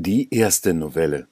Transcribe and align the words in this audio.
Die 0.00 0.32
erste 0.32 0.74
Novelle 0.74 1.26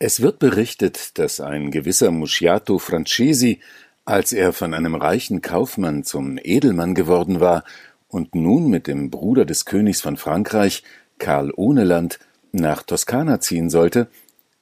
Es 0.00 0.20
wird 0.20 0.40
berichtet, 0.40 1.16
dass 1.16 1.38
ein 1.38 1.70
gewisser 1.70 2.10
Musciato 2.10 2.80
Francesi, 2.80 3.60
als 4.04 4.32
er 4.32 4.52
von 4.52 4.74
einem 4.74 4.96
reichen 4.96 5.42
Kaufmann 5.42 6.02
zum 6.02 6.40
Edelmann 6.42 6.96
geworden 6.96 7.38
war 7.38 7.62
und 8.08 8.34
nun 8.34 8.66
mit 8.66 8.88
dem 8.88 9.10
Bruder 9.10 9.44
des 9.44 9.64
Königs 9.64 10.00
von 10.00 10.16
Frankreich, 10.16 10.82
Karl 11.18 11.52
Ohneland, 11.54 12.18
nach 12.50 12.82
Toskana 12.82 13.38
ziehen 13.38 13.70
sollte, 13.70 14.08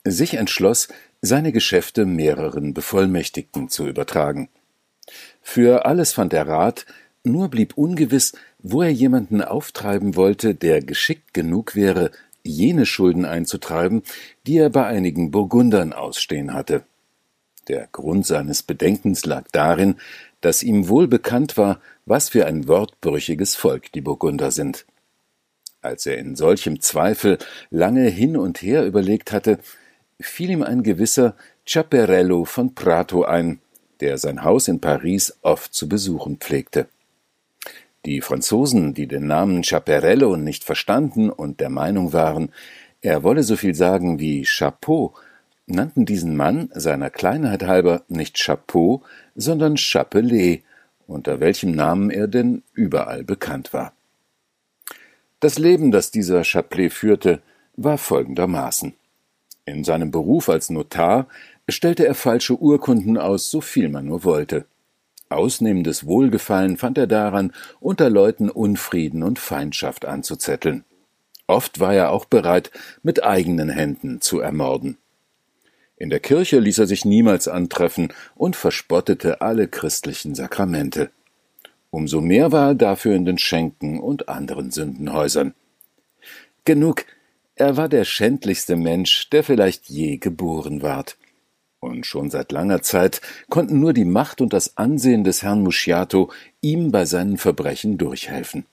sich 0.05 0.35
entschloss, 0.35 0.89
seine 1.23 1.53
Geschäfte 1.53 2.05
mehreren 2.05 2.75
Bevollmächtigten 2.75 3.71
zu 3.71 3.89
übertragen. 3.89 4.51
Für 5.41 5.87
alles 5.87 6.13
fand 6.13 6.35
er 6.35 6.47
Rat, 6.47 6.85
nur 7.25 7.49
blieb 7.49 7.77
ungewiss, 7.77 8.33
wo 8.59 8.83
er 8.83 8.91
jemanden 8.91 9.43
auftreiben 9.43 10.17
wollte, 10.17 10.55
der 10.55 10.81
geschickt 10.81 11.35
genug 11.35 11.75
wäre, 11.75 12.11
jene 12.43 12.87
Schulden 12.87 13.25
einzutreiben, 13.25 14.03
die 14.47 14.57
er 14.57 14.71
bei 14.71 14.87
einigen 14.87 15.31
Burgundern 15.31 15.93
ausstehen 15.93 16.55
hatte. 16.55 16.85
Der 17.69 17.89
Grund 17.93 18.27
seines 18.27 18.63
Bedenkens 18.63 19.27
lag 19.27 19.45
darin, 19.53 19.97
dass 20.41 20.63
ihm 20.63 20.89
wohl 20.89 21.07
bekannt 21.07 21.57
war, 21.57 21.81
was 22.07 22.31
für 22.31 22.47
ein 22.47 22.67
wortbrüchiges 22.67 23.55
Volk 23.55 23.93
die 23.93 24.01
Burgunder 24.01 24.51
sind. 24.51 24.87
Als 25.83 26.07
er 26.07 26.19
in 26.19 26.37
solchem 26.37 26.81
Zweifel 26.81 27.39
lange 27.71 28.09
hin 28.09 28.37
und 28.37 28.63
her 28.63 28.85
überlegt 28.85 29.33
hatte, 29.33 29.59
fiel 30.21 30.51
ihm 30.51 30.63
ein 30.63 30.83
gewisser 30.83 31.37
Ciaperello 31.67 32.45
von 32.45 32.75
Prato 32.75 33.25
ein, 33.25 33.61
der 34.01 34.19
sein 34.19 34.45
Haus 34.45 34.69
in 34.69 34.81
Paris 34.81 35.39
oft 35.43 35.75
zu 35.75 35.89
besuchen 35.89 36.39
pflegte. 36.39 36.89
Die 38.07 38.23
Franzosen, 38.23 38.95
die 38.95 39.07
den 39.07 39.27
Namen 39.27 39.63
Chaperello 39.63 40.37
nicht 40.37 40.65
verstanden 40.65 41.29
und 41.29 41.61
der 41.61 41.69
Meinung 41.69 42.13
waren, 42.15 42.51
er 43.03 43.23
wolle 43.23 43.43
so 43.43 43.57
viel 43.57 43.75
sagen 43.75 44.19
wie 44.19 44.45
Chapeau, 44.45 45.15
nannten 45.67 46.07
diesen 46.07 46.35
Mann 46.37 46.71
seiner 46.73 47.11
Kleinheit 47.11 47.63
halber 47.63 48.03
nicht 48.09 48.39
Chapeau, 48.43 49.03
sondern 49.35 49.77
Chapelet, 49.77 50.63
unter 51.07 51.41
welchem 51.41 51.73
Namen 51.73 52.11
er 52.11 52.27
denn 52.27 52.63
überall 52.73 53.23
bekannt 53.23 53.73
war. 53.73 53.93
Das 55.41 55.59
Leben, 55.59 55.91
das 55.91 56.11
dieser 56.11 56.45
Chapelet 56.45 56.93
führte, 56.93 57.43
war 57.77 57.99
folgendermaßen. 57.99 58.95
In 59.67 59.85
seinem 59.85 60.11
Beruf 60.11 60.49
als 60.49 60.71
Notar 60.71 61.29
stellte 61.69 62.07
er 62.07 62.15
falsche 62.15 62.57
Urkunden 62.57 63.17
aus, 63.17 63.51
so 63.51 63.61
viel 63.61 63.89
man 63.89 64.07
nur 64.07 64.25
wollte. 64.25 64.67
Ausnehmendes 65.31 66.07
Wohlgefallen 66.07 66.77
fand 66.77 66.99
er 66.99 67.07
daran, 67.07 67.53
unter 67.79 68.11
Leuten 68.11 68.51
Unfrieden 68.51 69.23
und 69.23 69.39
Feindschaft 69.39 70.05
anzuzetteln. 70.05 70.85
Oft 71.47 71.79
war 71.79 71.95
er 71.95 72.11
auch 72.11 72.25
bereit, 72.25 72.73
mit 73.03 73.23
eigenen 73.23 73.71
Händen 73.71 74.21
zu 74.21 74.41
ermorden. 74.41 74.99
In 75.97 76.11
der 76.11 76.19
Kirche 76.19 76.59
ließ 76.59 76.79
er 76.79 76.87
sich 76.87 77.05
niemals 77.05 77.47
antreffen 77.47 78.13
und 78.35 78.57
verspottete 78.57 79.41
alle 79.41 79.69
christlichen 79.69 80.35
Sakramente. 80.35 81.11
Umso 81.91 82.21
mehr 82.21 82.51
war 82.51 82.71
er 82.71 82.75
dafür 82.75 83.15
in 83.15 83.25
den 83.25 83.39
Schenken 83.39 84.01
und 84.01 84.29
anderen 84.29 84.73
Sündenhäusern. 84.73 85.55
Genug, 86.65 87.05
er 87.55 87.77
war 87.77 87.89
der 87.89 88.05
schändlichste 88.05 88.75
Mensch, 88.75 89.31
der 89.31 89.45
vielleicht 89.45 89.89
je 89.89 90.17
geboren 90.17 90.83
ward 90.83 91.17
und 91.81 92.05
schon 92.05 92.31
seit 92.31 92.53
langer 92.53 92.83
Zeit 92.83 93.21
konnten 93.49 93.81
nur 93.81 93.93
die 93.93 94.05
Macht 94.05 94.41
und 94.41 94.53
das 94.53 94.77
Ansehen 94.77 95.25
des 95.25 95.43
Herrn 95.43 95.63
Musciato 95.63 96.31
ihm 96.61 96.93
bei 96.93 97.07
seinen 97.07 97.39
Verbrechen 97.39 97.97
durchhelfen. 97.97 98.67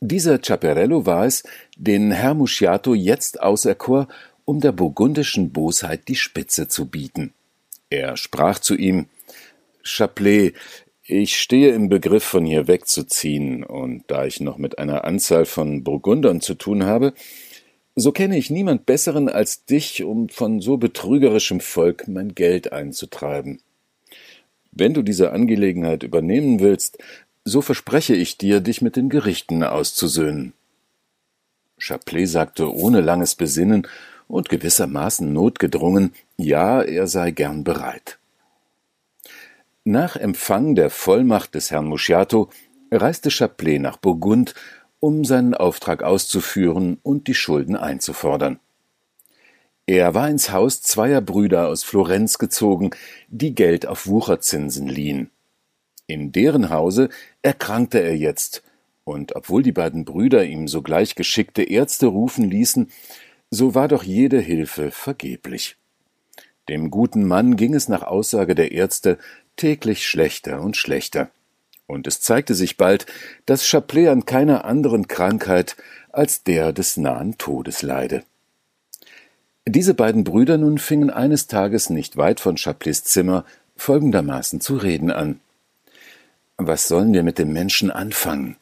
Dieser 0.00 0.40
Ciaperello 0.40 1.04
war 1.04 1.26
es, 1.26 1.42
den 1.76 2.12
Herr 2.12 2.34
Musciato 2.34 2.94
jetzt 2.94 3.42
auserkor, 3.42 4.08
um 4.44 4.60
der 4.60 4.72
burgundischen 4.72 5.50
Bosheit 5.50 6.06
die 6.06 6.14
Spitze 6.16 6.68
zu 6.68 6.86
bieten. 6.86 7.32
Er 7.90 8.16
sprach 8.16 8.60
zu 8.60 8.76
ihm 8.76 9.06
Chaplet, 9.82 10.54
ich 11.08 11.38
stehe 11.38 11.72
im 11.72 11.88
Begriff, 11.88 12.24
von 12.24 12.44
hier 12.44 12.66
wegzuziehen, 12.66 13.62
und 13.64 14.04
da 14.08 14.26
ich 14.26 14.40
noch 14.40 14.58
mit 14.58 14.78
einer 14.78 15.04
Anzahl 15.04 15.44
von 15.44 15.84
Burgundern 15.84 16.40
zu 16.40 16.54
tun 16.54 16.84
habe, 16.84 17.14
so 17.96 18.12
kenne 18.12 18.36
ich 18.36 18.50
niemand 18.50 18.84
besseren 18.84 19.30
als 19.30 19.64
dich, 19.64 20.04
um 20.04 20.28
von 20.28 20.60
so 20.60 20.76
betrügerischem 20.76 21.60
Volk 21.60 22.06
mein 22.06 22.34
Geld 22.34 22.72
einzutreiben. 22.72 23.60
Wenn 24.70 24.92
du 24.92 25.02
diese 25.02 25.32
Angelegenheit 25.32 26.02
übernehmen 26.02 26.60
willst, 26.60 26.98
so 27.44 27.62
verspreche 27.62 28.14
ich 28.14 28.36
dir, 28.36 28.60
dich 28.60 28.82
mit 28.82 28.96
den 28.96 29.08
Gerichten 29.08 29.62
auszusöhnen. 29.62 30.52
Chaplet 31.78 32.28
sagte 32.28 32.74
ohne 32.74 33.00
langes 33.00 33.34
Besinnen 33.34 33.86
und 34.28 34.50
gewissermaßen 34.50 35.32
notgedrungen, 35.32 36.12
ja, 36.36 36.82
er 36.82 37.06
sei 37.06 37.30
gern 37.30 37.64
bereit. 37.64 38.18
Nach 39.84 40.16
Empfang 40.16 40.74
der 40.74 40.90
Vollmacht 40.90 41.54
des 41.54 41.70
Herrn 41.70 41.86
Musciato 41.86 42.50
reiste 42.90 43.30
Chaplet 43.30 43.80
nach 43.80 43.96
Burgund 43.96 44.54
um 45.00 45.24
seinen 45.24 45.54
Auftrag 45.54 46.02
auszuführen 46.02 46.98
und 47.02 47.28
die 47.28 47.34
Schulden 47.34 47.76
einzufordern. 47.76 48.58
Er 49.86 50.14
war 50.14 50.28
ins 50.28 50.50
Haus 50.50 50.82
zweier 50.82 51.20
Brüder 51.20 51.68
aus 51.68 51.84
Florenz 51.84 52.38
gezogen, 52.38 52.90
die 53.28 53.54
Geld 53.54 53.86
auf 53.86 54.08
Wucherzinsen 54.08 54.88
liehen. 54.88 55.30
In 56.08 56.32
deren 56.32 56.70
Hause 56.70 57.08
erkrankte 57.42 58.00
er 58.00 58.16
jetzt, 58.16 58.62
und 59.04 59.36
obwohl 59.36 59.62
die 59.62 59.72
beiden 59.72 60.04
Brüder 60.04 60.44
ihm 60.44 60.66
sogleich 60.66 61.14
geschickte 61.14 61.62
Ärzte 61.62 62.06
rufen 62.06 62.50
ließen, 62.50 62.90
so 63.50 63.76
war 63.76 63.86
doch 63.86 64.02
jede 64.02 64.40
Hilfe 64.40 64.90
vergeblich. 64.90 65.76
Dem 66.68 66.90
guten 66.90 67.24
Mann 67.24 67.56
ging 67.56 67.74
es 67.74 67.88
nach 67.88 68.02
Aussage 68.02 68.56
der 68.56 68.72
Ärzte 68.72 69.18
täglich 69.54 70.06
schlechter 70.06 70.60
und 70.60 70.76
schlechter 70.76 71.30
und 71.86 72.06
es 72.06 72.20
zeigte 72.20 72.54
sich 72.54 72.76
bald, 72.76 73.06
dass 73.46 73.66
Chaplet 73.66 74.08
an 74.08 74.26
keiner 74.26 74.64
anderen 74.64 75.08
Krankheit 75.08 75.76
als 76.12 76.42
der 76.42 76.72
des 76.72 76.96
nahen 76.96 77.38
Todes 77.38 77.82
leide. 77.82 78.24
Diese 79.66 79.94
beiden 79.94 80.24
Brüder 80.24 80.58
nun 80.58 80.78
fingen 80.78 81.10
eines 81.10 81.48
Tages 81.48 81.90
nicht 81.90 82.16
weit 82.16 82.40
von 82.40 82.56
Chaplets 82.56 83.04
Zimmer 83.04 83.44
folgendermaßen 83.76 84.60
zu 84.60 84.76
reden 84.76 85.10
an. 85.10 85.40
Was 86.56 86.88
sollen 86.88 87.12
wir 87.12 87.22
mit 87.22 87.38
dem 87.38 87.52
Menschen 87.52 87.90
anfangen? 87.90 88.56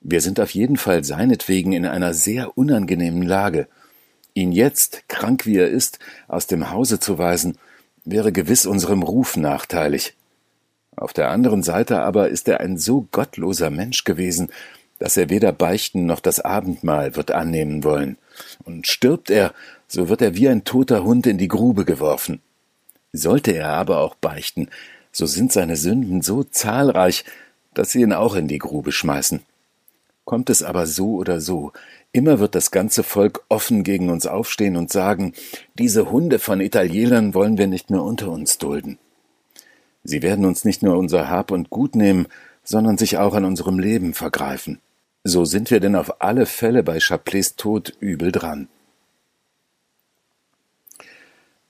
Wir 0.00 0.20
sind 0.22 0.40
auf 0.40 0.50
jeden 0.50 0.78
Fall 0.78 1.04
seinetwegen 1.04 1.72
in 1.72 1.86
einer 1.86 2.14
sehr 2.14 2.56
unangenehmen 2.56 3.22
Lage. 3.22 3.68
Ihn 4.32 4.50
jetzt, 4.50 5.08
krank 5.08 5.44
wie 5.44 5.58
er 5.58 5.68
ist, 5.68 5.98
aus 6.26 6.46
dem 6.46 6.70
Hause 6.70 6.98
zu 6.98 7.18
weisen, 7.18 7.58
wäre 8.04 8.32
gewiss 8.32 8.64
unserem 8.64 9.02
Ruf 9.02 9.36
nachteilig. 9.36 10.14
Auf 11.00 11.14
der 11.14 11.30
anderen 11.30 11.62
Seite 11.62 12.02
aber 12.02 12.28
ist 12.28 12.46
er 12.46 12.60
ein 12.60 12.76
so 12.76 13.08
gottloser 13.10 13.70
Mensch 13.70 14.04
gewesen, 14.04 14.50
dass 14.98 15.16
er 15.16 15.30
weder 15.30 15.50
beichten 15.50 16.04
noch 16.04 16.20
das 16.20 16.40
Abendmahl 16.40 17.16
wird 17.16 17.30
annehmen 17.30 17.84
wollen. 17.84 18.18
Und 18.64 18.86
stirbt 18.86 19.30
er, 19.30 19.54
so 19.88 20.10
wird 20.10 20.20
er 20.20 20.36
wie 20.36 20.46
ein 20.50 20.64
toter 20.64 21.02
Hund 21.02 21.26
in 21.26 21.38
die 21.38 21.48
Grube 21.48 21.86
geworfen. 21.86 22.42
Sollte 23.14 23.52
er 23.52 23.68
aber 23.70 24.00
auch 24.00 24.14
beichten, 24.14 24.68
so 25.10 25.24
sind 25.24 25.52
seine 25.52 25.76
Sünden 25.76 26.20
so 26.20 26.44
zahlreich, 26.44 27.24
dass 27.72 27.92
sie 27.92 28.02
ihn 28.02 28.12
auch 28.12 28.34
in 28.34 28.46
die 28.46 28.58
Grube 28.58 28.92
schmeißen. 28.92 29.40
Kommt 30.26 30.50
es 30.50 30.62
aber 30.62 30.86
so 30.86 31.14
oder 31.14 31.40
so, 31.40 31.72
immer 32.12 32.40
wird 32.40 32.54
das 32.54 32.70
ganze 32.70 33.04
Volk 33.04 33.42
offen 33.48 33.84
gegen 33.84 34.10
uns 34.10 34.26
aufstehen 34.26 34.76
und 34.76 34.92
sagen, 34.92 35.32
diese 35.78 36.10
Hunde 36.10 36.38
von 36.38 36.60
Italienern 36.60 37.32
wollen 37.32 37.56
wir 37.56 37.68
nicht 37.68 37.88
mehr 37.88 38.02
unter 38.02 38.30
uns 38.30 38.58
dulden. 38.58 38.98
Sie 40.04 40.22
werden 40.22 40.44
uns 40.44 40.64
nicht 40.64 40.82
nur 40.82 40.96
unser 40.96 41.28
Hab 41.28 41.50
und 41.50 41.70
Gut 41.70 41.94
nehmen, 41.94 42.26
sondern 42.64 42.98
sich 42.98 43.18
auch 43.18 43.34
an 43.34 43.44
unserem 43.44 43.78
Leben 43.78 44.14
vergreifen. 44.14 44.80
So 45.24 45.44
sind 45.44 45.70
wir 45.70 45.80
denn 45.80 45.96
auf 45.96 46.22
alle 46.22 46.46
Fälle 46.46 46.82
bei 46.82 46.98
Chaplets 46.98 47.56
Tod 47.56 47.94
übel 48.00 48.32
dran. 48.32 48.68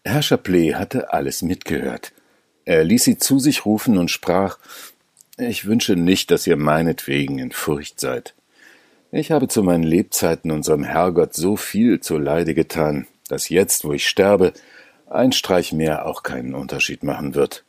Herr 0.04 0.22
Chaplet 0.22 0.76
hatte 0.76 1.12
alles 1.12 1.42
mitgehört. 1.42 2.12
Er 2.64 2.84
ließ 2.84 3.04
sie 3.04 3.18
zu 3.18 3.38
sich 3.38 3.66
rufen 3.66 3.98
und 3.98 4.10
sprach 4.10 4.58
Ich 5.36 5.66
wünsche 5.66 5.96
nicht, 5.96 6.30
dass 6.30 6.46
ihr 6.46 6.56
meinetwegen 6.56 7.38
in 7.38 7.50
Furcht 7.50 8.00
seid. 8.00 8.34
Ich 9.12 9.32
habe 9.32 9.48
zu 9.48 9.62
meinen 9.62 9.82
Lebzeiten 9.82 10.52
unserem 10.52 10.84
Herrgott 10.84 11.34
so 11.34 11.56
viel 11.56 12.00
zu 12.00 12.16
Leide 12.16 12.54
getan, 12.54 13.08
dass 13.28 13.48
jetzt, 13.48 13.84
wo 13.84 13.92
ich 13.92 14.08
sterbe, 14.08 14.52
ein 15.08 15.32
Streich 15.32 15.72
mehr 15.72 16.06
auch 16.06 16.22
keinen 16.22 16.54
Unterschied 16.54 17.02
machen 17.02 17.34
wird. 17.34 17.64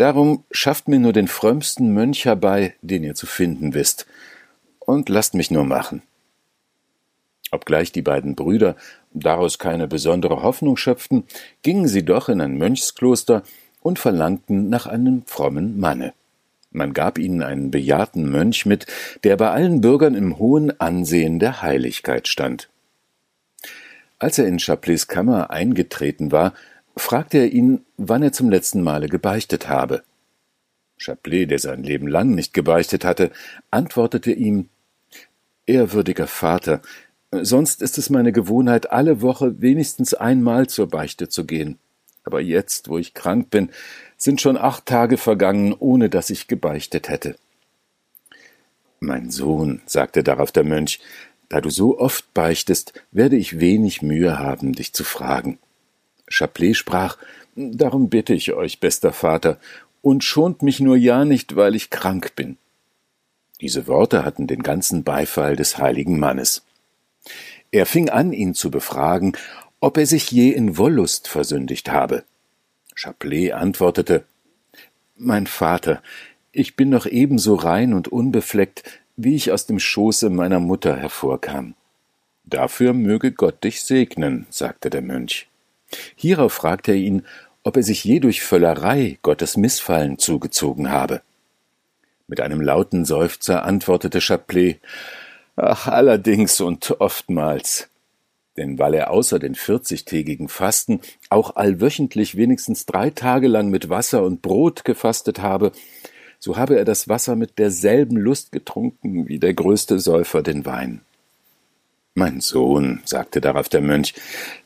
Darum 0.00 0.44
schafft 0.50 0.88
mir 0.88 0.98
nur 0.98 1.12
den 1.12 1.28
frömmsten 1.28 1.92
Mönch 1.92 2.24
herbei, 2.24 2.74
den 2.80 3.04
ihr 3.04 3.14
zu 3.14 3.26
finden 3.26 3.74
wisst, 3.74 4.06
und 4.78 5.10
lasst 5.10 5.34
mich 5.34 5.50
nur 5.50 5.64
machen. 5.64 6.00
Obgleich 7.50 7.92
die 7.92 8.00
beiden 8.00 8.34
Brüder 8.34 8.76
daraus 9.12 9.58
keine 9.58 9.88
besondere 9.88 10.42
Hoffnung 10.42 10.78
schöpften, 10.78 11.24
gingen 11.62 11.86
sie 11.86 12.02
doch 12.02 12.30
in 12.30 12.40
ein 12.40 12.56
Mönchskloster 12.56 13.42
und 13.82 13.98
verlangten 13.98 14.70
nach 14.70 14.86
einem 14.86 15.22
frommen 15.26 15.78
Manne. 15.78 16.14
Man 16.70 16.94
gab 16.94 17.18
ihnen 17.18 17.42
einen 17.42 17.70
bejahrten 17.70 18.30
Mönch 18.30 18.64
mit, 18.64 18.86
der 19.22 19.36
bei 19.36 19.50
allen 19.50 19.82
Bürgern 19.82 20.14
im 20.14 20.38
hohen 20.38 20.80
Ansehen 20.80 21.40
der 21.40 21.60
Heiligkeit 21.60 22.26
stand. 22.26 22.70
Als 24.18 24.38
er 24.38 24.46
in 24.46 24.60
Chaplets 24.60 25.08
Kammer 25.08 25.50
eingetreten 25.50 26.32
war, 26.32 26.54
fragte 26.96 27.38
er 27.38 27.52
ihn, 27.52 27.84
wann 27.96 28.22
er 28.22 28.32
zum 28.32 28.50
letzten 28.50 28.82
Male 28.82 29.08
gebeichtet 29.08 29.68
habe. 29.68 30.02
Chaplet, 30.96 31.50
der 31.50 31.58
sein 31.58 31.82
Leben 31.82 32.06
lang 32.06 32.34
nicht 32.34 32.52
gebeichtet 32.52 33.04
hatte, 33.04 33.30
antwortete 33.70 34.32
ihm 34.32 34.68
Ehrwürdiger 35.66 36.26
Vater, 36.26 36.82
sonst 37.32 37.80
ist 37.80 37.96
es 37.96 38.10
meine 38.10 38.32
Gewohnheit, 38.32 38.90
alle 38.90 39.22
Woche 39.22 39.60
wenigstens 39.60 40.14
einmal 40.14 40.66
zur 40.66 40.88
Beichte 40.88 41.28
zu 41.28 41.46
gehen. 41.46 41.78
Aber 42.24 42.40
jetzt, 42.40 42.88
wo 42.88 42.98
ich 42.98 43.14
krank 43.14 43.50
bin, 43.50 43.70
sind 44.16 44.40
schon 44.40 44.56
acht 44.56 44.86
Tage 44.86 45.16
vergangen, 45.16 45.74
ohne 45.78 46.10
dass 46.10 46.30
ich 46.30 46.48
gebeichtet 46.48 47.08
hätte. 47.08 47.36
Mein 48.98 49.30
Sohn, 49.30 49.80
sagte 49.86 50.22
darauf 50.22 50.52
der 50.52 50.64
Mönch, 50.64 51.00
da 51.48 51.60
du 51.60 51.70
so 51.70 51.98
oft 51.98 52.32
beichtest, 52.34 52.92
werde 53.10 53.36
ich 53.36 53.58
wenig 53.58 54.02
Mühe 54.02 54.38
haben, 54.38 54.74
dich 54.74 54.92
zu 54.92 55.04
fragen. 55.04 55.58
Chaplet 56.30 56.76
sprach, 56.76 57.18
Darum 57.56 58.08
bitte 58.08 58.32
ich 58.32 58.52
euch, 58.52 58.80
bester 58.80 59.12
Vater, 59.12 59.58
und 60.02 60.24
schont 60.24 60.62
mich 60.62 60.80
nur 60.80 60.96
ja 60.96 61.24
nicht, 61.24 61.56
weil 61.56 61.74
ich 61.74 61.90
krank 61.90 62.34
bin. 62.36 62.56
Diese 63.60 63.86
Worte 63.86 64.24
hatten 64.24 64.46
den 64.46 64.62
ganzen 64.62 65.04
Beifall 65.04 65.56
des 65.56 65.76
heiligen 65.76 66.18
Mannes. 66.18 66.62
Er 67.70 67.84
fing 67.84 68.08
an, 68.08 68.32
ihn 68.32 68.54
zu 68.54 68.70
befragen, 68.70 69.36
ob 69.80 69.98
er 69.98 70.06
sich 70.06 70.30
je 70.30 70.50
in 70.50 70.78
Wollust 70.78 71.28
versündigt 71.28 71.90
habe. 71.90 72.24
Chaplet 72.94 73.52
antwortete 73.52 74.24
Mein 75.16 75.46
Vater, 75.46 76.02
ich 76.52 76.76
bin 76.76 76.88
noch 76.88 77.06
ebenso 77.06 77.54
rein 77.54 77.92
und 77.92 78.08
unbefleckt, 78.08 78.84
wie 79.16 79.34
ich 79.34 79.52
aus 79.52 79.66
dem 79.66 79.78
Schoße 79.78 80.30
meiner 80.30 80.60
Mutter 80.60 80.96
hervorkam. 80.96 81.74
Dafür 82.44 82.94
möge 82.94 83.32
Gott 83.32 83.62
dich 83.62 83.82
segnen, 83.82 84.46
sagte 84.50 84.88
der 84.88 85.02
Mönch. 85.02 85.49
Hierauf 86.16 86.52
fragte 86.52 86.92
er 86.92 86.98
ihn, 86.98 87.26
ob 87.62 87.76
er 87.76 87.82
sich 87.82 88.04
je 88.04 88.20
durch 88.20 88.42
Völlerei 88.42 89.18
Gottes 89.22 89.56
Missfallen 89.56 90.18
zugezogen 90.18 90.90
habe. 90.90 91.22
Mit 92.26 92.40
einem 92.40 92.60
lauten 92.60 93.04
Seufzer 93.04 93.64
antwortete 93.64 94.20
Chaplet 94.20 94.80
Ach, 95.56 95.88
allerdings 95.88 96.60
und 96.60 97.00
oftmals. 97.00 97.88
Denn 98.56 98.78
weil 98.78 98.94
er 98.94 99.10
außer 99.10 99.38
den 99.38 99.54
vierzigtägigen 99.54 100.48
Fasten 100.48 101.00
auch 101.28 101.56
allwöchentlich 101.56 102.36
wenigstens 102.36 102.86
drei 102.86 103.10
Tage 103.10 103.48
lang 103.48 103.68
mit 103.68 103.88
Wasser 103.88 104.22
und 104.22 104.42
Brot 104.42 104.84
gefastet 104.84 105.40
habe, 105.40 105.72
so 106.38 106.56
habe 106.56 106.76
er 106.78 106.84
das 106.84 107.08
Wasser 107.08 107.36
mit 107.36 107.58
derselben 107.58 108.16
Lust 108.16 108.52
getrunken 108.52 109.28
wie 109.28 109.38
der 109.38 109.54
größte 109.54 109.98
Säufer 109.98 110.42
den 110.42 110.64
Wein. 110.64 111.02
Mein 112.14 112.40
Sohn, 112.40 113.00
sagte 113.04 113.40
darauf 113.40 113.68
der 113.68 113.80
Mönch, 113.80 114.14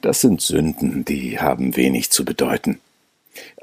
das 0.00 0.20
sind 0.20 0.40
Sünden, 0.40 1.04
die 1.04 1.38
haben 1.38 1.76
wenig 1.76 2.10
zu 2.10 2.24
bedeuten. 2.24 2.80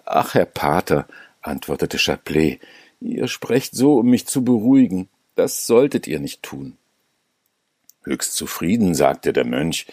Ach, 0.05 0.33
Herr 0.35 0.45
Pater, 0.45 1.07
antwortete 1.41 1.97
Chaplet, 1.97 2.59
ihr 2.99 3.27
sprecht 3.27 3.75
so, 3.75 3.99
um 3.99 4.07
mich 4.07 4.27
zu 4.27 4.43
beruhigen, 4.43 5.09
das 5.35 5.65
solltet 5.65 6.05
ihr 6.07 6.19
nicht 6.19 6.43
tun. 6.43 6.77
Höchst 8.03 8.35
zufrieden, 8.35 8.93
sagte 8.93 9.33
der 9.33 9.45
Mönch, 9.45 9.87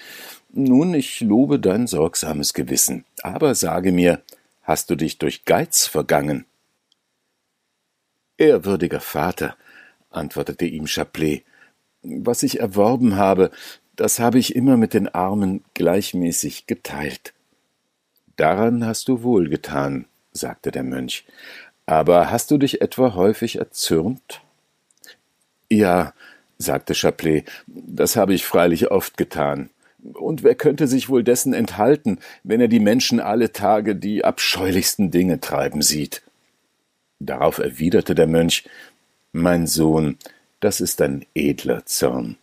nun, 0.50 0.94
ich 0.94 1.20
lobe 1.20 1.58
dein 1.58 1.86
sorgsames 1.86 2.54
Gewissen, 2.54 3.04
aber 3.22 3.54
sage 3.54 3.92
mir, 3.92 4.22
hast 4.62 4.90
du 4.90 4.96
dich 4.96 5.18
durch 5.18 5.44
Geiz 5.44 5.86
vergangen? 5.86 6.46
Ehrwürdiger 8.38 9.00
Vater, 9.00 9.56
antwortete 10.10 10.64
ihm 10.64 10.86
Chaplet, 10.86 11.44
was 12.02 12.42
ich 12.42 12.60
erworben 12.60 13.16
habe, 13.16 13.50
das 13.96 14.18
habe 14.18 14.38
ich 14.38 14.54
immer 14.54 14.76
mit 14.76 14.94
den 14.94 15.08
Armen 15.08 15.64
gleichmäßig 15.74 16.66
geteilt. 16.66 17.34
Daran 18.36 18.86
hast 18.86 19.08
du 19.08 19.22
wohl 19.22 19.48
getan, 19.48 20.06
sagte 20.32 20.70
der 20.70 20.84
Mönch. 20.84 21.26
Aber 21.86 22.30
hast 22.30 22.50
du 22.50 22.58
dich 22.58 22.80
etwa 22.80 23.14
häufig 23.14 23.56
erzürnt? 23.56 24.42
Ja, 25.68 26.14
sagte 26.58 26.94
Chaplet, 26.94 27.50
das 27.66 28.14
habe 28.14 28.34
ich 28.34 28.44
freilich 28.44 28.90
oft 28.90 29.16
getan. 29.16 29.70
Und 30.14 30.44
wer 30.44 30.54
könnte 30.54 30.86
sich 30.86 31.08
wohl 31.08 31.24
dessen 31.24 31.52
enthalten, 31.52 32.20
wenn 32.44 32.60
er 32.60 32.68
die 32.68 32.78
Menschen 32.78 33.18
alle 33.20 33.52
Tage 33.52 33.96
die 33.96 34.24
abscheulichsten 34.24 35.10
Dinge 35.10 35.40
treiben 35.40 35.82
sieht? 35.82 36.22
Darauf 37.18 37.58
erwiderte 37.58 38.14
der 38.14 38.28
Mönch 38.28 38.64
Mein 39.32 39.66
Sohn, 39.66 40.18
das 40.60 40.80
ist 40.80 41.00
ein 41.00 41.24
edler 41.34 41.86
Zorn. 41.86 42.36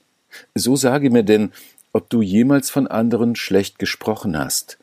So 0.54 0.76
sage 0.76 1.10
mir 1.10 1.24
denn, 1.24 1.52
ob 1.94 2.10
du 2.10 2.22
jemals 2.22 2.70
von 2.70 2.88
anderen 2.88 3.36
schlecht 3.36 3.80
gesprochen 3.80 4.38
hast. 4.38 4.78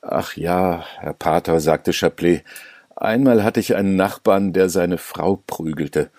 Ach 0.00 0.36
ja, 0.36 0.84
Herr 0.98 1.12
Pater, 1.12 1.60
sagte 1.60 1.92
Chaplet, 1.92 2.44
einmal 2.94 3.42
hatte 3.42 3.60
ich 3.60 3.74
einen 3.74 3.96
Nachbarn, 3.96 4.52
der 4.52 4.68
seine 4.68 4.98
Frau 4.98 5.42
prügelte. 5.46 6.10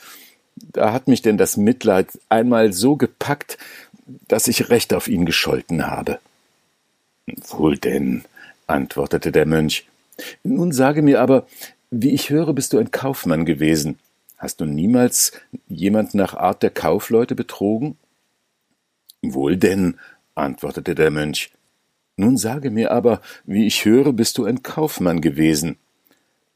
Da 0.56 0.92
hat 0.92 1.08
mich 1.08 1.22
denn 1.22 1.38
das 1.38 1.56
Mitleid 1.56 2.10
einmal 2.28 2.74
so 2.74 2.98
gepackt, 2.98 3.58
dass 4.28 4.48
ich 4.48 4.70
recht 4.70 4.94
auf 4.94 5.08
ihn 5.08 5.26
gescholten 5.26 5.88
habe. 5.88 6.20
Wohl 7.48 7.78
denn, 7.78 8.26
antwortete 8.68 9.32
der 9.32 9.46
Mönch. 9.46 9.88
Nun 10.44 10.72
sage 10.72 11.02
mir 11.02 11.22
aber, 11.22 11.48
wie 11.92 12.10
ich 12.10 12.30
höre, 12.30 12.54
bist 12.54 12.74
du 12.74 12.78
ein 12.80 12.92
Kaufmann 12.92 13.46
gewesen. 13.46 13.98
Hast 14.40 14.62
du 14.62 14.66
niemals 14.66 15.34
jemand 15.68 16.16
nach 16.16 16.34
Art 16.34 16.64
der 16.64 16.70
Kaufleute 16.70 17.36
betrogen? 17.36 17.98
Wohl 19.22 19.58
denn, 19.58 20.00
antwortete 20.34 20.96
der 20.96 21.12
Mönch. 21.12 21.52
Nun 22.16 22.38
sage 22.38 22.72
mir 22.72 22.92
aber, 22.92 23.22
wie 23.44 23.68
ich 23.68 23.84
höre, 23.84 24.14
bist 24.14 24.38
du 24.38 24.46
ein 24.46 24.64
Kaufmann 24.64 25.20
gewesen. 25.20 25.78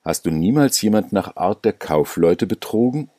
Hast 0.02 0.26
du 0.26 0.32
niemals 0.32 0.82
jemand 0.82 1.12
nach 1.12 1.36
Art 1.36 1.66
der 1.66 1.74
Kaufleute 1.74 2.48
betrogen? 2.48 3.10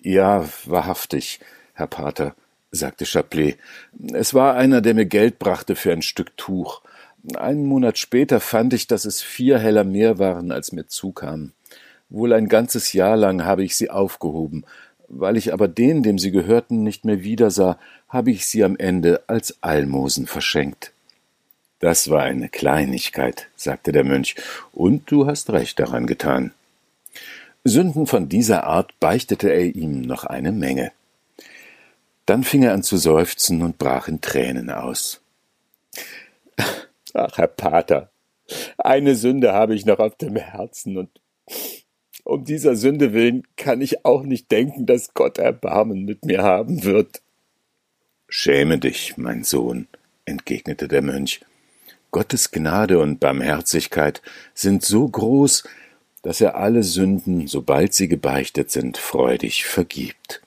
Ja, 0.00 0.48
wahrhaftig, 0.64 1.40
Herr 1.74 1.88
Pater, 1.88 2.34
sagte 2.70 3.04
Chaplet. 3.04 3.58
Es 4.12 4.32
war 4.32 4.54
einer, 4.56 4.80
der 4.80 4.94
mir 4.94 5.06
Geld 5.06 5.38
brachte 5.38 5.76
für 5.76 5.92
ein 5.92 6.02
Stück 6.02 6.34
Tuch. 6.38 6.80
Einen 7.36 7.66
Monat 7.66 7.98
später 7.98 8.40
fand 8.40 8.72
ich, 8.72 8.86
dass 8.86 9.04
es 9.04 9.20
vier 9.20 9.58
Heller 9.58 9.84
mehr 9.84 10.18
waren, 10.18 10.50
als 10.50 10.72
mir 10.72 10.86
zukam. 10.86 11.52
Wohl 12.12 12.34
ein 12.34 12.48
ganzes 12.48 12.92
Jahr 12.92 13.16
lang 13.16 13.42
habe 13.46 13.64
ich 13.64 13.74
sie 13.74 13.88
aufgehoben. 13.88 14.64
Weil 15.08 15.38
ich 15.38 15.54
aber 15.54 15.66
den, 15.66 16.02
dem 16.02 16.18
sie 16.18 16.30
gehörten, 16.30 16.82
nicht 16.82 17.06
mehr 17.06 17.22
wiedersah, 17.22 17.78
habe 18.06 18.30
ich 18.30 18.46
sie 18.46 18.64
am 18.64 18.76
Ende 18.76 19.22
als 19.28 19.56
Almosen 19.62 20.26
verschenkt. 20.26 20.92
Das 21.80 22.10
war 22.10 22.22
eine 22.22 22.50
Kleinigkeit, 22.50 23.48
sagte 23.56 23.92
der 23.92 24.04
Mönch, 24.04 24.36
und 24.72 25.10
du 25.10 25.26
hast 25.26 25.48
recht 25.50 25.78
daran 25.78 26.06
getan. 26.06 26.52
Sünden 27.64 28.06
von 28.06 28.28
dieser 28.28 28.64
Art 28.64 28.92
beichtete 29.00 29.48
er 29.48 29.74
ihm 29.74 30.02
noch 30.02 30.24
eine 30.24 30.52
Menge. 30.52 30.92
Dann 32.26 32.44
fing 32.44 32.62
er 32.62 32.74
an 32.74 32.82
zu 32.82 32.98
seufzen 32.98 33.62
und 33.62 33.78
brach 33.78 34.06
in 34.08 34.20
Tränen 34.20 34.68
aus. 34.68 35.22
Ach, 37.14 37.38
Herr 37.38 37.48
Pater, 37.48 38.10
eine 38.76 39.14
Sünde 39.14 39.54
habe 39.54 39.74
ich 39.74 39.86
noch 39.86 39.98
auf 39.98 40.14
dem 40.16 40.36
Herzen, 40.36 40.98
und 40.98 41.08
um 42.24 42.44
dieser 42.44 42.76
Sünde 42.76 43.12
willen 43.12 43.46
kann 43.56 43.80
ich 43.80 44.04
auch 44.04 44.22
nicht 44.22 44.50
denken, 44.50 44.86
dass 44.86 45.14
Gott 45.14 45.38
Erbarmen 45.38 46.04
mit 46.04 46.24
mir 46.24 46.42
haben 46.42 46.84
wird. 46.84 47.22
Schäme 48.28 48.78
dich, 48.78 49.16
mein 49.16 49.44
Sohn, 49.44 49.88
entgegnete 50.24 50.88
der 50.88 51.02
Mönch. 51.02 51.40
Gottes 52.10 52.50
Gnade 52.50 52.98
und 52.98 53.20
Barmherzigkeit 53.20 54.22
sind 54.54 54.84
so 54.84 55.08
groß, 55.08 55.64
dass 56.22 56.40
er 56.40 56.56
alle 56.56 56.82
Sünden, 56.82 57.46
sobald 57.48 57.94
sie 57.94 58.06
gebeichtet 58.08 58.70
sind, 58.70 58.98
freudig 58.98 59.64
vergibt. 59.64 60.42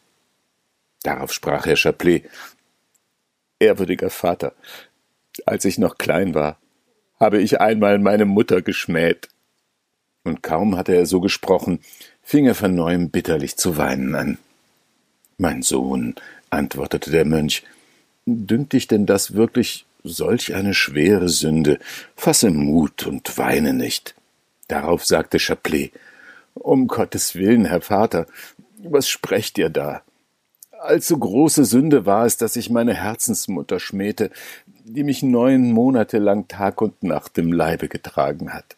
Darauf 1.03 1.33
sprach 1.33 1.65
Herr 1.65 1.75
Chaplet 1.75 2.29
Ehrwürdiger 3.59 4.09
Vater, 4.09 4.53
als 5.45 5.65
ich 5.65 5.77
noch 5.77 5.97
klein 5.97 6.33
war, 6.33 6.57
habe 7.19 7.41
ich 7.41 7.59
einmal 7.59 7.99
meine 7.99 8.25
Mutter 8.25 8.61
geschmäht 8.61 9.29
und 10.25 10.43
kaum 10.43 10.75
hatte 10.75 10.93
er 10.93 11.05
so 11.05 11.21
gesprochen, 11.21 11.79
fing 12.21 12.45
er 12.45 12.55
von 12.55 12.75
neuem 12.75 13.09
bitterlich 13.09 13.55
zu 13.55 13.77
weinen 13.77 14.15
an. 14.15 14.37
Mein 15.37 15.61
Sohn, 15.61 16.15
antwortete 16.49 17.11
der 17.11 17.25
Mönch, 17.25 17.63
dünkt 18.25 18.73
dich 18.73 18.87
denn 18.87 19.05
das 19.05 19.35
wirklich 19.35 19.85
solch 20.03 20.53
eine 20.55 20.73
schwere 20.73 21.29
Sünde? 21.29 21.79
Fasse 22.15 22.49
Mut 22.49 23.05
und 23.05 23.37
weine 23.37 23.73
nicht. 23.73 24.15
Darauf 24.67 25.05
sagte 25.05 25.39
Chaplet, 25.39 25.91
um 26.55 26.87
Gottes 26.87 27.35
Willen, 27.35 27.65
Herr 27.65 27.81
Vater, 27.81 28.25
was 28.77 29.07
sprecht 29.07 29.57
ihr 29.57 29.69
da? 29.69 30.01
Allzu 30.79 31.17
große 31.17 31.65
Sünde 31.65 32.05
war 32.05 32.25
es, 32.25 32.37
dass 32.37 32.55
ich 32.55 32.69
meine 32.69 32.93
Herzensmutter 32.93 33.79
schmähte, 33.79 34.31
die 34.83 35.03
mich 35.03 35.23
neun 35.23 35.71
Monate 35.71 36.19
lang 36.19 36.47
Tag 36.47 36.81
und 36.81 37.03
Nacht 37.03 37.37
im 37.37 37.51
Leibe 37.51 37.87
getragen 37.87 38.53
hat. 38.53 38.75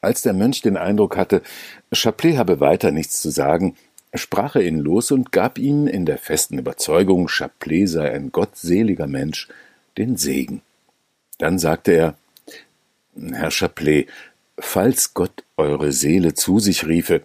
Als 0.00 0.22
der 0.22 0.32
Mönch 0.32 0.62
den 0.62 0.76
Eindruck 0.76 1.16
hatte, 1.16 1.42
Chapelet 1.92 2.36
habe 2.36 2.60
weiter 2.60 2.92
nichts 2.92 3.20
zu 3.20 3.30
sagen, 3.30 3.76
sprach 4.14 4.54
er 4.54 4.62
ihn 4.62 4.78
los 4.78 5.10
und 5.10 5.32
gab 5.32 5.58
ihm 5.58 5.86
in 5.86 6.06
der 6.06 6.18
festen 6.18 6.58
Überzeugung, 6.58 7.28
Chapelet 7.28 7.88
sei 7.88 8.12
ein 8.12 8.30
gottseliger 8.30 9.06
Mensch, 9.06 9.48
den 9.96 10.16
Segen. 10.16 10.62
Dann 11.38 11.58
sagte 11.58 11.92
er, 11.92 12.14
Herr 13.32 13.50
Chapelet, 13.50 14.08
falls 14.58 15.14
Gott 15.14 15.44
eure 15.56 15.92
Seele 15.92 16.34
zu 16.34 16.60
sich 16.60 16.86
riefe, 16.86 17.22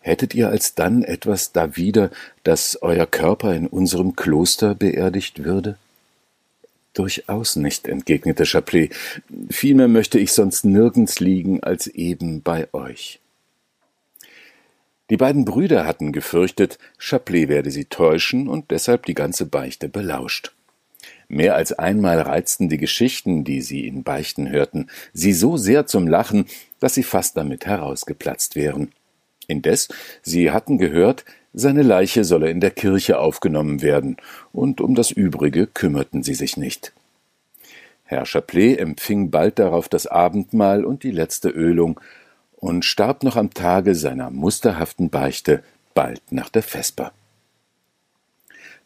hättet 0.00 0.34
ihr 0.34 0.48
alsdann 0.48 1.04
etwas 1.04 1.52
dawider, 1.52 2.10
dass 2.42 2.82
euer 2.82 3.06
Körper 3.06 3.54
in 3.54 3.68
unserem 3.68 4.16
Kloster 4.16 4.74
beerdigt 4.74 5.44
würde? 5.44 5.78
Durchaus 6.94 7.56
nicht, 7.56 7.88
entgegnete 7.88 8.44
Chapelet. 8.44 8.94
Vielmehr 9.50 9.88
möchte 9.88 10.18
ich 10.18 10.32
sonst 10.32 10.64
nirgends 10.64 11.20
liegen 11.20 11.62
als 11.62 11.86
eben 11.86 12.42
bei 12.42 12.68
euch. 12.74 13.20
Die 15.08 15.16
beiden 15.16 15.44
Brüder 15.44 15.86
hatten 15.86 16.12
gefürchtet, 16.12 16.78
Chapelet 16.98 17.48
werde 17.48 17.70
sie 17.70 17.86
täuschen 17.86 18.48
und 18.48 18.70
deshalb 18.70 19.06
die 19.06 19.14
ganze 19.14 19.46
Beichte 19.46 19.88
belauscht. 19.88 20.52
Mehr 21.28 21.54
als 21.54 21.72
einmal 21.72 22.20
reizten 22.20 22.68
die 22.68 22.78
Geschichten, 22.78 23.42
die 23.42 23.62
sie 23.62 23.86
in 23.86 24.02
Beichten 24.02 24.50
hörten, 24.50 24.88
sie 25.14 25.32
so 25.32 25.56
sehr 25.56 25.86
zum 25.86 26.06
Lachen, 26.06 26.46
dass 26.78 26.94
sie 26.94 27.02
fast 27.02 27.36
damit 27.36 27.66
herausgeplatzt 27.66 28.54
wären. 28.54 28.92
Indes, 29.46 29.88
sie 30.22 30.50
hatten 30.50 30.78
gehört, 30.78 31.24
seine 31.54 31.82
Leiche 31.82 32.24
solle 32.24 32.50
in 32.50 32.60
der 32.60 32.70
Kirche 32.70 33.18
aufgenommen 33.18 33.82
werden, 33.82 34.16
und 34.52 34.80
um 34.80 34.94
das 34.94 35.10
Übrige 35.10 35.66
kümmerten 35.66 36.22
sie 36.22 36.34
sich 36.34 36.56
nicht. 36.56 36.92
Herr 38.04 38.24
Chapelet 38.26 38.78
empfing 38.78 39.30
bald 39.30 39.58
darauf 39.58 39.88
das 39.88 40.06
Abendmahl 40.06 40.84
und 40.84 41.02
die 41.02 41.10
letzte 41.10 41.48
Ölung 41.48 42.00
und 42.56 42.84
starb 42.84 43.22
noch 43.22 43.36
am 43.36 43.52
Tage 43.54 43.94
seiner 43.94 44.30
musterhaften 44.30 45.10
Beichte 45.10 45.62
bald 45.94 46.20
nach 46.30 46.48
der 46.48 46.62
Vesper. 46.62 47.12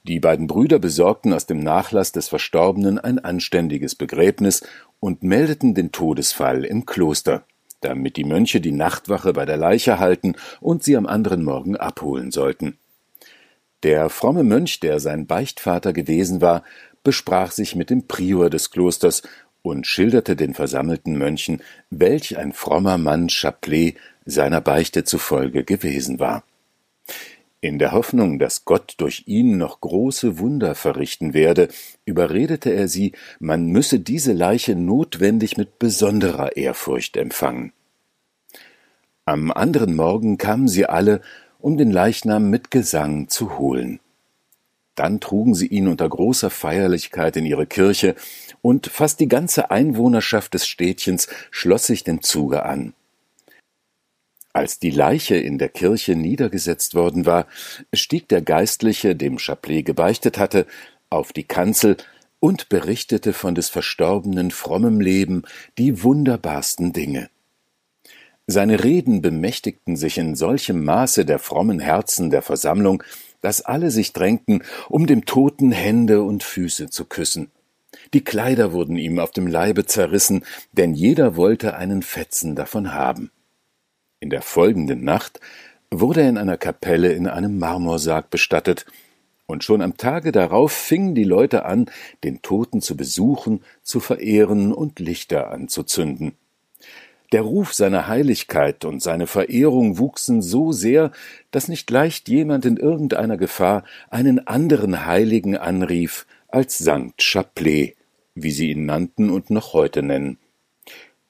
Die 0.04 0.20
beiden 0.20 0.46
Brüder 0.46 0.78
besorgten 0.78 1.32
aus 1.32 1.46
dem 1.46 1.58
Nachlass 1.58 2.12
des 2.12 2.28
Verstorbenen 2.28 2.99
ein 3.00 3.18
anständiges 3.18 3.96
Begräbnis 3.96 4.62
und 5.00 5.25
meldeten 5.25 5.75
den 5.75 5.90
Todesfall 5.90 6.64
im 6.64 6.87
Kloster, 6.87 7.44
damit 7.87 8.16
die 8.16 8.25
Mönche 8.25 8.61
die 8.61 8.73
Nachtwache 8.73 9.33
bei 9.33 9.47
der 9.47 9.57
Leiche 9.57 9.99
halten 9.99 10.35
und 10.61 10.83
sie 10.83 10.97
am 10.97 11.07
anderen 11.07 11.45
Morgen 11.45 11.76
abholen 11.76 12.31
sollten. 12.31 12.78
Der 13.83 14.09
fromme 14.11 14.43
Mönch, 14.43 14.81
der 14.81 15.00
sein 15.00 15.26
Beichtvater 15.26 15.93
gewesen 15.93 16.40
war, 16.40 16.64
besprach 17.05 17.52
sich 17.52 17.76
mit 17.76 17.88
dem 17.88 18.09
Prior 18.09 18.50
des 18.50 18.71
Klosters 18.71 19.23
und 19.62 19.87
schilderte 19.87 20.35
den 20.35 20.55
versammelten 20.55 21.16
Mönchen, 21.16 21.62
welch 21.90 22.37
ein 22.37 22.52
frommer 22.52 22.99
Mann 22.99 23.28
Chapelet 23.28 23.97
seiner 24.25 24.61
Beichte 24.61 25.05
zufolge 25.05 25.64
gewesen 25.64 26.19
war. 26.19 26.43
In 27.61 27.78
der 27.78 27.93
Hoffnung, 27.93 28.38
dass 28.38 28.64
Gott 28.64 28.95
durch 28.99 29.25
ihn 29.26 29.57
noch 29.57 29.81
große 29.81 30.38
Wunder 30.38 30.75
verrichten 30.75 31.33
werde, 31.35 31.69
überredete 32.05 32.71
er 32.71 32.87
sie, 32.87 33.12
man 33.40 33.66
müsse 33.66 33.99
diese 33.99 34.33
Leiche 34.33 34.76
notwendig 34.76 35.57
mit 35.57 35.78
besonderer 35.78 36.57
Ehrfurcht 36.57 37.16
empfangen. 37.16 37.73
Am 39.28 39.50
anderen 39.50 39.97
Morgen 39.97 40.38
kamen 40.38 40.68
sie 40.68 40.87
alle, 40.87 41.21
um 41.59 41.76
den 41.76 41.90
Leichnam 41.90 42.49
mit 42.49 42.71
Gesang 42.71 43.28
zu 43.28 43.59
holen. 43.59 43.99
Dann 44.95 45.18
trugen 45.18 45.56
sie 45.56 45.66
ihn 45.66 45.88
unter 45.88 46.09
großer 46.09 46.49
Feierlichkeit 46.49 47.37
in 47.37 47.45
ihre 47.45 47.66
Kirche, 47.66 48.14
und 48.62 48.87
fast 48.87 49.18
die 49.18 49.26
ganze 49.26 49.73
Einwohnerschaft 49.73 50.54
des 50.54 50.68
Städtchens 50.68 51.26
schloss 51.50 51.88
sich 51.88 52.04
dem 52.04 52.23
Zuge 52.23 52.64
an. 52.64 52.95
Als 54.52 54.78
die 54.78 54.92
Leiche 54.92 55.35
in 55.35 55.59
der 55.59 55.71
Kirche 55.71 56.14
niedergesetzt 56.14 56.95
worden 56.95 57.26
war, 57.26 57.49
stieg 57.92 58.28
der 58.28 58.42
Geistliche, 58.42 59.16
dem 59.16 59.38
Chapelet 59.38 59.85
gebeichtet 59.85 60.38
hatte, 60.38 60.66
auf 61.11 61.33
die 61.33 61.45
Kanzel 61.45 61.97
und 62.38 62.68
berichtete 62.68 63.33
von 63.33 63.56
des 63.56 63.71
Verstorbenen 63.71 64.52
frommem 64.52 65.00
Leben 65.00 65.42
die 65.78 66.04
wunderbarsten 66.04 66.92
Dinge. 66.92 67.28
Seine 68.48 68.84
Reden 68.84 69.22
bemächtigten 69.22 69.96
sich 69.96 70.18
in 70.18 70.36
solchem 70.36 70.84
Maße 70.84 71.24
der 71.24 71.40
frommen 71.40 71.80
Herzen 71.80 72.30
der 72.30 72.42
Versammlung, 72.42 73.02
dass 73.40 73.62
alle 73.62 73.90
sich 73.90 74.12
drängten, 74.12 74.62
um 74.88 75.06
dem 75.06 75.24
Toten 75.24 75.72
Hände 75.72 76.22
und 76.22 76.44
Füße 76.44 76.88
zu 76.88 77.06
küssen. 77.06 77.50
Die 78.14 78.22
Kleider 78.22 78.72
wurden 78.72 78.96
ihm 78.96 79.18
auf 79.18 79.32
dem 79.32 79.48
Leibe 79.48 79.84
zerrissen, 79.86 80.44
denn 80.72 80.94
jeder 80.94 81.34
wollte 81.34 81.76
einen 81.76 82.02
Fetzen 82.02 82.54
davon 82.54 82.92
haben. 82.92 83.32
In 84.20 84.30
der 84.30 84.42
folgenden 84.42 85.02
Nacht 85.02 85.40
wurde 85.90 86.22
er 86.22 86.28
in 86.28 86.38
einer 86.38 86.56
Kapelle 86.56 87.12
in 87.12 87.26
einem 87.26 87.58
Marmorsarg 87.58 88.30
bestattet, 88.30 88.86
und 89.48 89.62
schon 89.62 89.80
am 89.80 89.96
Tage 89.96 90.32
darauf 90.32 90.72
fingen 90.72 91.14
die 91.14 91.24
Leute 91.24 91.64
an, 91.64 91.88
den 92.24 92.42
Toten 92.42 92.80
zu 92.80 92.96
besuchen, 92.96 93.62
zu 93.82 94.00
verehren 94.00 94.72
und 94.72 94.98
Lichter 94.98 95.52
anzuzünden. 95.52 96.32
Der 97.33 97.42
Ruf 97.42 97.75
seiner 97.75 98.06
Heiligkeit 98.06 98.85
und 98.85 99.02
seine 99.02 99.26
Verehrung 99.26 99.99
wuchsen 99.99 100.42
so 100.42 100.73
sehr, 100.73 101.11
dass 101.50 101.68
nicht 101.68 101.90
leicht 101.90 102.28
jemand 102.28 102.64
in 102.64 102.76
irgendeiner 102.76 103.37
Gefahr 103.37 103.85
einen 104.11 104.47
anderen 104.47 105.06
Heiligen 105.06 105.56
anrief 105.56 106.26
als 106.49 106.78
Sankt 106.78 107.21
Chapelet, 107.23 107.97
wie 108.35 108.52
sie 108.52 108.71
ihn 108.71 108.87
nannten 108.87 109.30
und 109.30 109.50
noch 109.50 109.73
heute 109.73 110.02
nennen. 110.02 110.38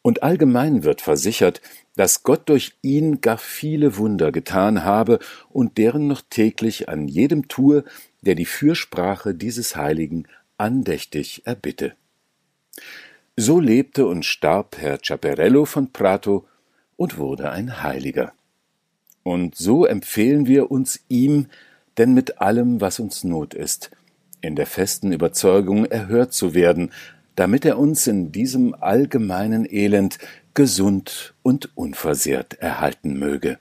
Und 0.03 0.23
allgemein 0.23 0.85
wird 0.85 1.01
versichert, 1.01 1.63
dass 1.97 2.23
Gott 2.23 2.49
durch 2.49 2.75
ihn 2.83 3.23
gar 3.23 3.39
viele 3.39 3.97
Wunder 3.97 4.31
getan 4.31 4.85
habe 4.85 5.19
und 5.49 5.79
deren 5.79 6.07
noch 6.07 6.23
täglich 6.29 6.89
an 6.89 7.09
jedem 7.09 7.49
tue, 7.49 7.85
der 8.21 8.35
die 8.35 8.45
Fürsprache 8.45 9.35
dieses 9.35 9.77
Heiligen 9.77 10.29
andächtig 10.59 11.43
erbitte. 11.47 11.95
So 13.39 13.61
lebte 13.61 14.07
und 14.07 14.25
starb 14.25 14.79
Herr 14.79 14.99
Ciaperello 15.03 15.67
von 15.67 15.93
Prato 15.93 16.47
und 16.97 17.19
wurde 17.19 17.51
ein 17.51 17.83
Heiliger. 17.83 18.33
Und 19.23 19.57
so 19.57 19.85
empfehlen 19.85 20.47
wir 20.47 20.71
uns 20.71 21.05
ihm, 21.09 21.49
denn 21.99 22.15
mit 22.15 22.41
allem, 22.41 22.81
was 22.81 22.99
uns 22.99 23.25
Not 23.25 23.53
ist, 23.53 23.91
in 24.41 24.57
der 24.57 24.67
festen 24.67 25.13
Überzeugung 25.13 25.85
erhört 25.85 26.33
zu 26.33 26.55
werden, 26.55 26.93
damit 27.35 27.67
er 27.67 27.79
uns 27.79 28.07
in 28.07 28.33
diesem 28.33 28.75
allgemeinen 28.75 29.71
Elend 29.71 30.19
gesund 30.55 31.35
und 31.43 31.77
unversehrt 31.77 32.55
erhalten 32.55 33.19
möge. 33.19 33.59